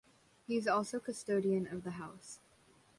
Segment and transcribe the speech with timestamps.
[0.47, 2.39] He is also custodian of the house.